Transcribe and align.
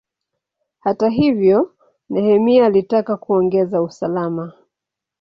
Hata 0.79 1.09
hivyo, 1.09 1.75
Nehemia 2.09 2.65
alitaka 2.65 3.17
kuongeza 3.17 3.81
usalama. 3.81 4.53